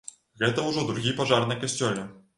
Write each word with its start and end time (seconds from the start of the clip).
Гэта 0.43 0.63
ўжо 0.69 0.85
другі 0.89 1.15
пажар 1.23 1.47
на 1.53 1.59
касцёле. 1.65 2.11